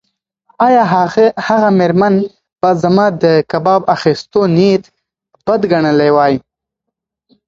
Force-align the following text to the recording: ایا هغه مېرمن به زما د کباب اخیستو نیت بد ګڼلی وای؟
ایا 0.65 0.83
هغه 1.49 1.69
مېرمن 1.79 2.15
به 2.59 2.69
زما 2.83 3.05
د 3.23 3.23
کباب 3.51 3.81
اخیستو 3.95 4.41
نیت 4.55 4.83
بد 5.45 5.61
ګڼلی 5.71 6.09
وای؟ 6.15 6.33